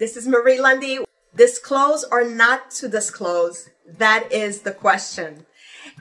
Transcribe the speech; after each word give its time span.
This 0.00 0.16
is 0.16 0.26
Marie 0.26 0.58
Lundy. 0.58 1.00
Disclose 1.36 2.04
or 2.10 2.24
not 2.24 2.70
to 2.70 2.88
disclose? 2.88 3.68
That 3.86 4.32
is 4.32 4.62
the 4.62 4.72
question. 4.72 5.44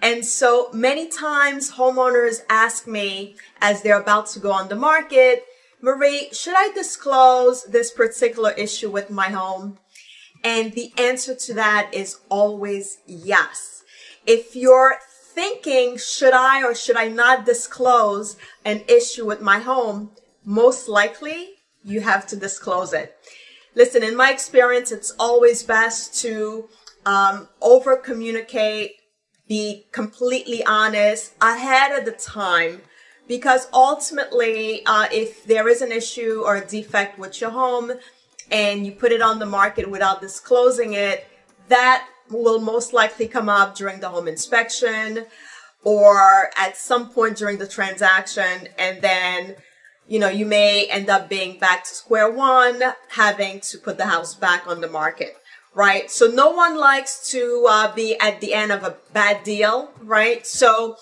And 0.02 0.26
so 0.26 0.70
many 0.72 1.10
times 1.10 1.74
homeowners 1.74 2.40
ask 2.50 2.88
me 2.88 3.36
as 3.60 3.82
they're 3.82 4.00
about 4.00 4.28
to 4.28 4.40
go 4.40 4.54
on 4.54 4.70
the 4.70 4.78
market, 4.78 5.44
Marie, 5.82 6.30
should 6.32 6.54
I 6.56 6.72
disclose 6.74 7.66
this 7.66 7.92
particular 7.92 8.52
issue 8.52 8.90
with 8.90 9.10
my 9.10 9.32
home? 9.32 9.80
And 10.46 10.72
the 10.72 10.94
answer 10.98 11.36
to 11.36 11.54
that 11.56 11.90
is 11.94 12.22
always 12.30 13.00
yes. 13.06 13.84
If 14.26 14.56
you're 14.56 14.96
thinking, 15.34 15.98
should 15.98 16.34
I 16.34 16.64
or 16.64 16.74
should 16.74 16.96
I 16.96 17.10
not 17.10 17.46
disclose 17.46 18.38
an 18.64 18.82
issue 18.88 19.26
with 19.26 19.42
my 19.42 19.60
home? 19.60 20.12
Most 20.46 20.88
likely 20.88 21.50
you 21.84 22.00
have 22.00 22.26
to 22.28 22.38
disclose 22.38 22.94
it. 22.94 23.18
Listen, 23.80 24.04
in 24.04 24.18
my 24.18 24.30
experience, 24.30 24.92
it's 24.92 25.12
always 25.18 25.64
best 25.64 26.14
to 26.22 26.68
um, 27.06 27.48
over 27.62 27.96
communicate, 27.96 28.98
be 29.48 29.86
completely 29.94 30.62
honest 30.66 31.34
ahead 31.40 31.98
of 31.98 32.04
the 32.04 32.12
time 32.12 32.82
because 33.26 33.70
ultimately, 33.72 34.86
uh, 34.86 35.08
if 35.14 35.46
there 35.46 35.70
is 35.70 35.82
an 35.82 35.94
issue 35.94 36.44
or 36.46 36.58
a 36.58 36.66
defect 36.66 37.18
with 37.18 37.40
your 37.40 37.52
home 37.52 37.94
and 38.52 38.86
you 38.86 38.92
put 38.92 39.14
it 39.14 39.22
on 39.22 39.40
the 39.40 39.46
market 39.46 39.90
without 39.90 40.20
disclosing 40.20 40.92
it, 40.92 41.26
that 41.70 42.06
will 42.30 42.60
most 42.60 42.92
likely 42.92 43.30
come 43.30 43.48
up 43.48 43.76
during 43.76 44.02
the 44.02 44.10
home 44.10 44.28
inspection 44.28 45.26
or 45.86 46.50
at 46.58 46.76
some 46.76 47.10
point 47.12 47.38
during 47.38 47.58
the 47.58 47.68
transaction. 47.68 48.68
And 48.78 49.02
then, 49.02 49.56
you 50.08 50.20
know, 50.20 50.30
you 50.30 50.46
may 50.46 50.86
end 50.86 51.10
up 51.10 51.30
being 51.30 51.60
back 51.60 51.84
to 51.84 51.90
square 51.94 52.32
one, 52.32 52.82
having 53.10 53.60
to 53.62 53.78
put 53.78 53.98
the 53.98 54.06
house 54.08 54.34
back 54.34 54.66
on 54.68 54.82
the 54.82 54.90
market 54.90 55.36
right? 55.74 56.10
So 56.10 56.28
no 56.28 56.52
one 56.52 56.78
likes 56.78 57.30
to 57.32 57.66
uh, 57.70 57.94
be 57.94 58.18
at 58.20 58.42
the 58.42 58.54
end 58.54 58.72
of 58.72 58.84
a 58.84 58.98
bad 59.14 59.44
deal, 59.44 59.92
right? 60.02 60.46
So 60.46 60.98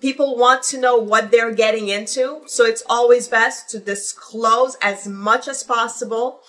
people 0.00 0.36
want 0.36 0.62
to 0.64 0.78
know 0.78 0.96
what 0.96 1.30
they're 1.30 1.54
getting 1.54 1.88
into. 1.88 2.42
So 2.46 2.64
it's 2.64 2.82
always 2.88 3.28
best 3.28 3.70
to 3.70 3.78
disclose 3.78 4.76
as 4.82 5.06
much 5.06 5.48
as 5.48 5.62
possible. 5.62 6.40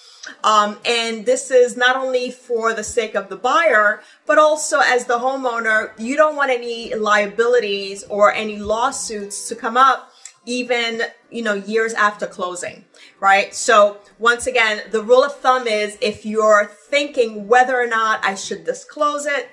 Um, 0.44 0.78
and 0.86 1.26
this 1.26 1.52
is 1.52 1.78
not 1.78 1.96
only 1.96 2.32
for 2.32 2.74
the 2.74 2.84
sake 2.84 3.14
of 3.14 3.30
the 3.30 3.36
buyer, 3.36 4.02
but 4.26 4.38
also 4.38 4.80
as 4.80 5.06
the 5.06 5.20
homeowner, 5.20 5.92
you 6.00 6.16
don't 6.16 6.36
want 6.36 6.52
any 6.52 6.96
liabilities 6.96 8.04
or 8.04 8.34
any 8.34 8.58
lawsuits 8.58 9.48
to 9.50 9.56
come 9.56 9.78
up 9.78 10.13
even, 10.46 11.04
you 11.30 11.42
know, 11.42 11.54
years 11.54 11.94
after 11.94 12.28
closing, 12.28 12.86
right? 13.20 13.54
So 13.56 14.00
once 14.20 14.48
again, 14.48 14.82
the 14.92 15.02
rule 15.02 15.24
of 15.24 15.36
thumb 15.38 15.68
is 15.68 15.98
if 16.02 16.26
you're 16.26 16.66
thinking 16.66 17.48
whether 17.48 17.80
or 17.80 17.88
not 17.88 18.24
I 18.24 18.36
should 18.36 18.66
disclose 18.66 19.26
it, 19.26 19.50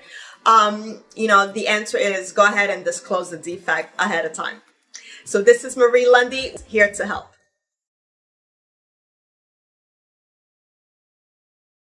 um, 0.47 1.03
you 1.15 1.29
know, 1.29 1.51
the 1.51 1.69
answer 1.69 1.99
is 1.99 2.33
go 2.33 2.47
ahead 2.47 2.71
and 2.71 2.85
disclose 2.85 3.31
the 3.31 3.37
defect 3.37 3.95
ahead 4.01 4.25
of 4.25 4.33
time. 4.33 4.63
So 5.25 5.43
this 5.43 5.65
is 5.65 5.77
Marie 5.77 6.09
Lundy 6.09 6.55
here 6.67 6.91
to 6.95 7.07
help. 7.07 7.35